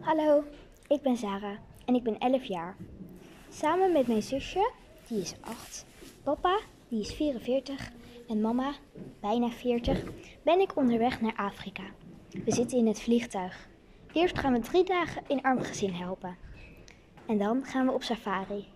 Hallo, 0.00 0.44
ik 0.88 1.02
ben 1.02 1.16
Sarah 1.16 1.56
en 1.84 1.94
ik 1.94 2.02
ben 2.02 2.18
11 2.18 2.44
jaar. 2.44 2.76
Samen 3.48 3.92
met 3.92 4.06
mijn 4.06 4.22
zusje, 4.22 4.70
die 5.08 5.20
is 5.20 5.34
8, 5.40 5.84
papa, 6.22 6.58
die 6.88 7.00
is 7.00 7.12
44 7.12 7.90
en 8.28 8.40
mama, 8.40 8.72
bijna 9.20 9.48
40, 9.48 10.02
ben 10.42 10.60
ik 10.60 10.76
onderweg 10.76 11.20
naar 11.20 11.36
Afrika. 11.36 11.82
We 12.44 12.52
zitten 12.52 12.78
in 12.78 12.86
het 12.86 13.00
vliegtuig. 13.00 13.68
Eerst 14.12 14.38
gaan 14.38 14.52
we 14.52 14.58
drie 14.58 14.84
dagen 14.84 15.22
in 15.26 15.42
arm 15.42 15.60
gezin 15.60 15.92
helpen. 15.92 16.36
En 17.26 17.38
dan 17.38 17.64
gaan 17.64 17.86
we 17.86 17.92
op 17.92 18.02
safari. 18.02 18.68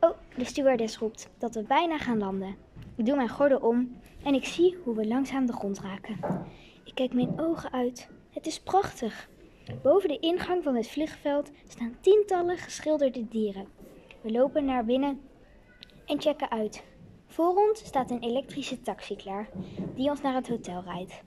Oh, 0.00 0.16
de 0.36 0.44
stewardess 0.44 0.98
roept 0.98 1.28
dat 1.38 1.54
we 1.54 1.62
bijna 1.62 1.98
gaan 1.98 2.18
landen. 2.18 2.56
Ik 2.96 3.06
doe 3.06 3.16
mijn 3.16 3.28
gordel 3.28 3.58
om 3.58 3.96
en 4.22 4.34
ik 4.34 4.44
zie 4.44 4.76
hoe 4.84 4.96
we 4.96 5.06
langzaam 5.06 5.46
de 5.46 5.52
grond 5.52 5.80
raken. 5.80 6.18
Ik 6.84 6.94
kijk 6.94 7.12
mijn 7.12 7.40
ogen 7.40 7.72
uit. 7.72 8.08
Het 8.30 8.46
is 8.46 8.60
prachtig. 8.60 9.28
Boven 9.74 10.08
de 10.08 10.18
ingang 10.18 10.62
van 10.62 10.74
het 10.74 10.88
vliegveld 10.88 11.50
staan 11.68 11.96
tientallen 12.00 12.56
geschilderde 12.56 13.28
dieren. 13.28 13.66
We 14.20 14.30
lopen 14.30 14.64
naar 14.64 14.84
binnen 14.84 15.20
en 16.06 16.20
checken 16.20 16.50
uit. 16.50 16.84
Voor 17.26 17.54
ons 17.54 17.84
staat 17.84 18.10
een 18.10 18.22
elektrische 18.22 18.80
taxi 18.80 19.16
klaar 19.16 19.48
die 19.94 20.10
ons 20.10 20.20
naar 20.20 20.34
het 20.34 20.48
hotel 20.48 20.82
rijdt. 20.82 21.22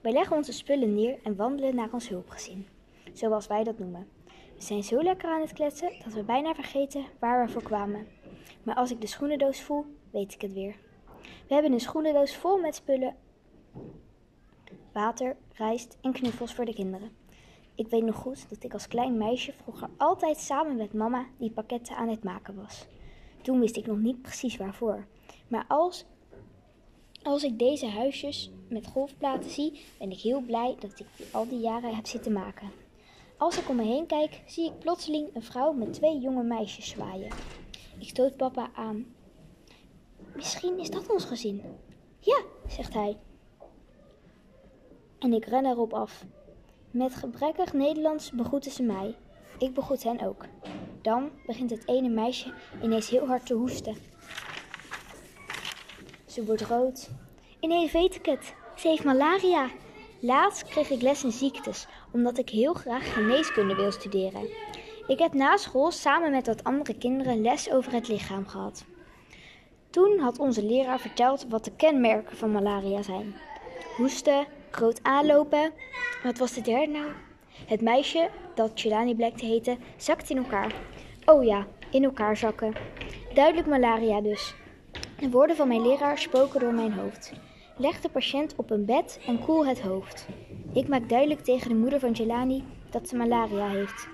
Wij 0.00 0.12
leggen 0.12 0.36
onze 0.36 0.52
spullen 0.52 0.94
neer 0.94 1.18
en 1.22 1.36
wandelen 1.36 1.74
naar 1.74 1.92
ons 1.92 2.08
hulpgezin, 2.08 2.66
zoals 3.12 3.46
wij 3.46 3.64
dat 3.64 3.78
noemen. 3.78 4.08
We 4.56 4.62
zijn 4.62 4.82
zo 4.82 5.02
lekker 5.02 5.28
aan 5.28 5.40
het 5.40 5.52
kletsen 5.52 5.92
dat 6.04 6.12
we 6.12 6.22
bijna 6.22 6.54
vergeten 6.54 7.04
waar 7.18 7.46
we 7.46 7.52
voor 7.52 7.62
kwamen. 7.62 8.06
Maar 8.62 8.74
als 8.74 8.90
ik 8.90 9.00
de 9.00 9.06
schoenendoos 9.06 9.60
voel, 9.60 9.84
weet 10.10 10.34
ik 10.34 10.40
het 10.40 10.52
weer. 10.52 10.76
We 11.46 11.54
hebben 11.54 11.72
een 11.72 11.80
schoenendoos 11.80 12.36
vol 12.36 12.58
met 12.58 12.74
spullen, 12.74 13.16
water, 14.92 15.36
rijst 15.52 15.98
en 16.00 16.12
knuffels 16.12 16.54
voor 16.54 16.64
de 16.64 16.74
kinderen. 16.74 17.10
Ik 17.74 17.88
weet 17.88 18.04
nog 18.04 18.16
goed 18.16 18.48
dat 18.48 18.64
ik 18.64 18.72
als 18.72 18.88
klein 18.88 19.18
meisje 19.18 19.52
vroeger 19.52 19.88
altijd 19.96 20.38
samen 20.38 20.76
met 20.76 20.92
mama 20.92 21.26
die 21.38 21.50
pakketten 21.50 21.96
aan 21.96 22.08
het 22.08 22.24
maken 22.24 22.54
was. 22.54 22.86
Toen 23.42 23.60
wist 23.60 23.76
ik 23.76 23.86
nog 23.86 23.98
niet 23.98 24.22
precies 24.22 24.56
waarvoor. 24.56 25.06
Maar 25.48 25.64
als, 25.68 26.04
als 27.22 27.44
ik 27.44 27.58
deze 27.58 27.86
huisjes 27.86 28.50
met 28.68 28.86
golfplaten 28.86 29.50
zie, 29.50 29.80
ben 29.98 30.10
ik 30.10 30.20
heel 30.20 30.40
blij 30.40 30.76
dat 30.78 31.00
ik 31.00 31.06
al 31.32 31.48
die 31.48 31.60
jaren 31.60 31.94
heb 31.94 32.06
zitten 32.06 32.32
maken. 32.32 32.70
Als 33.36 33.58
ik 33.58 33.68
om 33.68 33.76
me 33.76 33.82
heen 33.82 34.06
kijk, 34.06 34.42
zie 34.46 34.66
ik 34.66 34.78
plotseling 34.78 35.34
een 35.34 35.42
vrouw 35.42 35.72
met 35.72 35.92
twee 35.92 36.18
jonge 36.18 36.42
meisjes 36.42 36.88
zwaaien. 36.88 37.32
Ik 37.98 38.08
stoot 38.08 38.36
papa 38.36 38.70
aan. 38.74 39.14
Misschien 40.34 40.78
is 40.78 40.90
dat 40.90 41.10
ons 41.10 41.24
gezin. 41.24 41.62
Ja, 42.18 42.42
zegt 42.66 42.94
hij. 42.94 43.18
En 45.18 45.32
ik 45.32 45.44
ren 45.44 45.66
erop 45.66 45.92
af. 45.92 46.24
Met 46.90 47.14
gebrekkig 47.14 47.72
Nederlands 47.72 48.30
begroeten 48.30 48.70
ze 48.70 48.82
mij. 48.82 49.14
Ik 49.58 49.74
begroet 49.74 50.02
hen 50.02 50.20
ook. 50.20 50.44
Dan 51.02 51.30
begint 51.46 51.70
het 51.70 51.88
ene 51.88 52.08
meisje 52.08 52.52
ineens 52.82 53.08
heel 53.08 53.26
hard 53.26 53.46
te 53.46 53.54
hoesten. 53.54 53.96
Ze 56.26 56.44
wordt 56.44 56.62
rood. 56.62 57.10
Ineens 57.60 57.92
weet 57.92 58.14
ik 58.14 58.26
het. 58.26 58.54
Ze 58.76 58.88
heeft 58.88 59.04
malaria. 59.04 59.68
Laatst 60.20 60.64
kreeg 60.64 60.90
ik 60.90 61.02
les 61.02 61.24
in 61.24 61.32
ziektes, 61.32 61.86
omdat 62.12 62.38
ik 62.38 62.48
heel 62.48 62.74
graag 62.74 63.12
geneeskunde 63.12 63.74
wil 63.74 63.92
studeren. 63.92 64.48
Ik 65.06 65.18
heb 65.18 65.32
na 65.32 65.56
school 65.56 65.90
samen 65.90 66.30
met 66.30 66.46
wat 66.46 66.64
andere 66.64 66.98
kinderen 66.98 67.40
les 67.40 67.70
over 67.70 67.92
het 67.92 68.08
lichaam 68.08 68.46
gehad. 68.46 68.84
Toen 69.90 70.18
had 70.18 70.38
onze 70.38 70.64
leraar 70.64 71.00
verteld 71.00 71.46
wat 71.48 71.64
de 71.64 71.72
kenmerken 71.76 72.36
van 72.36 72.52
malaria 72.52 73.02
zijn: 73.02 73.34
hoesten, 73.96 74.46
groot 74.70 75.02
aanlopen. 75.02 75.72
Wat 76.22 76.38
was 76.38 76.52
de 76.52 76.60
derde 76.60 76.92
nou? 76.92 77.10
Het 77.66 77.80
meisje, 77.80 78.28
dat 78.54 78.70
Chilani 78.74 79.14
bleek 79.14 79.36
te 79.36 79.46
heten, 79.46 79.78
zakt 79.96 80.30
in 80.30 80.36
elkaar. 80.36 80.74
Oh 81.24 81.44
ja, 81.44 81.66
in 81.90 82.04
elkaar 82.04 82.36
zakken. 82.36 82.72
Duidelijk 83.34 83.66
malaria 83.66 84.20
dus. 84.20 84.54
De 85.18 85.30
woorden 85.30 85.56
van 85.56 85.68
mijn 85.68 85.82
leraar 85.82 86.18
spoken 86.18 86.60
door 86.60 86.74
mijn 86.74 86.92
hoofd. 86.92 87.32
Leg 87.76 88.00
de 88.00 88.08
patiënt 88.08 88.54
op 88.56 88.70
een 88.70 88.84
bed 88.84 89.20
en 89.26 89.44
koel 89.44 89.66
het 89.66 89.80
hoofd. 89.80 90.26
Ik 90.72 90.88
maak 90.88 91.08
duidelijk 91.08 91.40
tegen 91.40 91.68
de 91.68 91.74
moeder 91.74 92.00
van 92.00 92.12
Jelani 92.12 92.64
dat 92.90 93.08
ze 93.08 93.16
malaria 93.16 93.68
heeft. 93.68 94.08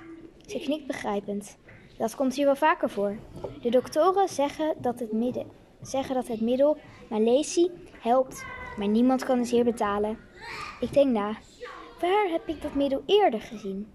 Ze 0.46 0.58
knikt 0.58 0.86
begrijpend. 0.86 1.56
Dat 1.98 2.14
komt 2.14 2.34
hier 2.34 2.44
wel 2.44 2.56
vaker 2.56 2.90
voor. 2.90 3.16
De 3.62 3.70
doktoren 3.70 4.28
zeggen 4.28 4.74
dat 4.78 4.98
het, 4.98 5.12
midden, 5.12 5.46
zeggen 5.82 6.14
dat 6.14 6.26
het 6.26 6.40
middel 6.40 6.76
Malesi 7.08 7.70
helpt, 8.00 8.44
maar 8.76 8.88
niemand 8.88 9.24
kan 9.24 9.38
het 9.38 9.48
hier 9.48 9.64
betalen. 9.64 10.18
Ik 10.80 10.92
denk 10.92 11.12
na. 11.12 11.36
Waar 12.00 12.28
heb 12.30 12.48
ik 12.48 12.62
dat 12.62 12.74
middel 12.74 13.02
eerder 13.06 13.40
gezien? 13.40 13.88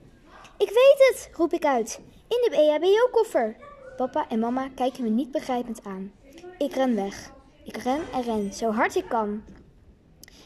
Ik 0.58 0.68
weet 0.68 0.96
het, 0.98 1.30
roep 1.38 1.54
ik 1.54 1.66
uit. 1.66 2.02
In 2.28 2.50
de 2.50 2.56
EHBO-koffer. 2.56 3.56
Papa 3.98 4.30
en 4.30 4.40
mama 4.40 4.70
kijken 4.76 5.04
me 5.04 5.10
niet 5.10 5.32
begrijpend 5.32 5.84
aan. 5.84 6.12
Ik 6.58 6.74
ren 6.74 6.96
weg. 6.96 7.32
Ik 7.64 7.78
ren 7.78 8.02
en 8.14 8.22
ren, 8.22 8.54
zo 8.54 8.72
hard 8.72 8.96
ik 8.96 9.06
kan. 9.10 9.44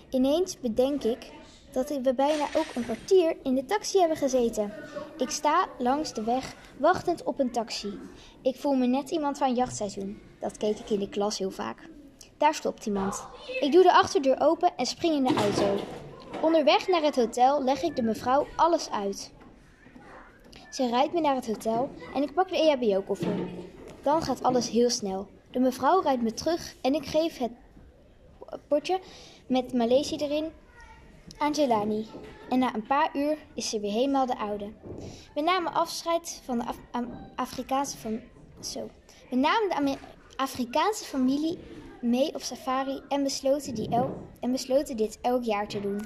Ineens 0.09 0.59
bedenk 0.59 1.03
ik 1.03 1.31
dat 1.72 1.90
we 1.90 2.13
bijna 2.13 2.46
ook 2.56 2.75
een 2.75 2.84
kwartier 2.84 3.35
in 3.44 3.56
de 3.56 3.66
taxi 3.66 4.00
hebben 4.00 4.17
gezeten. 4.17 4.73
Ik 5.17 5.29
sta 5.29 5.67
langs 5.78 6.13
de 6.13 6.23
weg, 6.23 6.56
wachtend 6.78 7.23
op 7.23 7.40
een 7.40 7.52
taxi. 7.52 8.00
Ik 8.41 8.56
voel 8.56 8.73
me 8.73 8.85
net 8.85 9.09
iemand 9.09 9.38
van 9.38 9.56
jachtseizoen. 9.56 10.22
Dat 10.40 10.57
keek 10.57 10.79
ik 10.79 10.90
in 10.90 11.00
de 11.00 11.09
klas 11.09 11.38
heel 11.38 11.52
vaak. 11.52 11.90
Daar 12.38 12.53
stopt 12.53 12.85
iemand. 12.85 13.28
Ik 13.59 13.72
doe 13.72 13.84
de 13.84 13.94
achterdeur 13.94 14.35
open 14.41 14.72
en 14.78 14.85
spring 14.85 15.13
in 15.16 15.23
de 15.23 15.35
auto. 15.41 15.84
Onderweg 16.41 16.88
naar 16.88 17.01
het 17.01 17.16
hotel 17.16 17.63
leg 17.63 17.81
ik 17.81 17.96
de 17.96 18.01
mevrouw 18.01 18.47
alles 18.56 18.90
uit. 18.91 19.34
Ze 20.72 20.88
rijdt 20.90 21.13
me 21.13 21.19
naar 21.22 21.35
het 21.35 21.47
hotel 21.47 21.90
en 22.13 22.22
ik 22.22 22.34
pak 22.34 22.50
de 22.50 22.57
EHBO-koffer. 22.57 23.47
Dan 24.03 24.22
gaat 24.22 24.44
alles 24.44 24.69
heel 24.69 24.90
snel. 24.90 25.28
De 25.51 25.59
mevrouw 25.59 26.01
rijdt 26.01 26.22
me 26.22 26.34
terug 26.34 26.75
en 26.81 26.94
ik 26.94 27.06
geef 27.06 27.38
het 27.38 27.51
potje 28.67 29.00
met 29.47 29.73
Maleisi 29.73 30.16
erin 30.16 30.52
aan 31.38 31.52
Jelani. 31.52 32.07
En 32.50 32.59
na 32.59 32.75
een 32.75 32.88
paar 32.88 33.09
uur 33.13 33.38
is 33.53 33.69
ze 33.69 33.79
weer 33.79 33.91
helemaal 33.91 34.25
de 34.25 34.38
oude. 34.38 34.72
We 35.34 35.41
namen 35.41 35.73
afscheid 35.73 36.41
van 36.46 36.57
de 36.57 36.66
Afrikaanse 37.35 37.97
fam- 37.97 38.22
Zo. 38.59 38.90
We 39.29 39.35
namen 39.35 39.85
de 39.85 39.97
Afrikaanse 40.35 41.03
familie 41.03 41.57
mee 42.06 42.34
op 42.34 42.42
safari 42.42 43.02
en 43.10 43.24
besloten, 43.24 43.76
die 43.76 43.90
el- 43.90 44.18
en 44.40 44.52
besloten 44.52 44.98
dit 44.98 45.20
elk 45.22 45.44
jaar 45.44 45.68
te 45.68 45.80
doen. 45.80 46.02